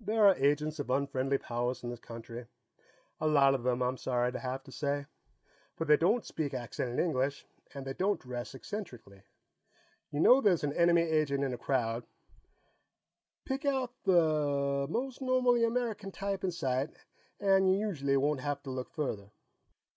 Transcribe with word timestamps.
There 0.00 0.26
are 0.26 0.34
agents 0.34 0.80
of 0.80 0.90
unfriendly 0.90 1.38
powers 1.38 1.84
in 1.84 1.90
this 1.90 2.00
country 2.00 2.48
a 3.20 3.28
lot 3.28 3.54
of 3.54 3.62
them, 3.62 3.82
I'm 3.84 3.96
sorry 3.96 4.32
to 4.32 4.38
have 4.40 4.64
to 4.64 4.72
say. 4.72 5.06
But 5.76 5.86
they 5.86 5.96
don't 5.96 6.26
speak 6.26 6.52
accented 6.52 6.98
English, 6.98 7.46
and 7.72 7.86
they 7.86 7.92
don't 7.92 8.18
dress 8.18 8.52
eccentrically. 8.52 9.22
You 10.10 10.18
know 10.18 10.40
there's 10.40 10.64
an 10.64 10.72
enemy 10.72 11.02
agent 11.02 11.44
in 11.44 11.54
a 11.54 11.56
crowd, 11.56 12.02
pick 13.44 13.64
out 13.64 13.92
the 14.02 14.88
most 14.90 15.22
normally 15.22 15.62
American 15.62 16.10
type 16.10 16.42
in 16.42 16.50
sight 16.50 16.90
and 17.38 17.68
you 17.70 17.78
usually 17.78 18.16
won't 18.16 18.40
have 18.40 18.64
to 18.64 18.70
look 18.70 18.90
further." 18.90 19.30